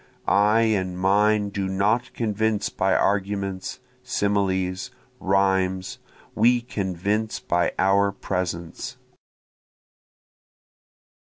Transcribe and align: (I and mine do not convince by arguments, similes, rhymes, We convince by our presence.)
(I 0.25 0.61
and 0.61 0.97
mine 0.97 1.49
do 1.49 1.67
not 1.67 2.11
convince 2.15 2.69
by 2.69 2.95
arguments, 2.95 3.79
similes, 4.01 4.89
rhymes, 5.19 5.99
We 6.33 6.61
convince 6.61 7.39
by 7.39 7.73
our 7.77 8.11
presence.) 8.11 8.97